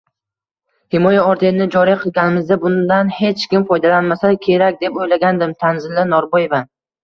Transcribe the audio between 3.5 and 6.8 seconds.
kim foydalanmasa kerak deb o‘ylagandim»– Tanzila Norboyeva